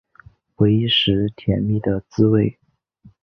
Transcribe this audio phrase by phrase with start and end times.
[0.55, 2.57] 回忆时甜蜜的滋味